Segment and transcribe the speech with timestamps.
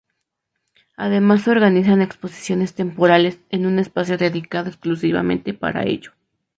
[0.97, 6.13] Además se organizan exposiciones temporales en un espacio dedicado exclusivamente para ello.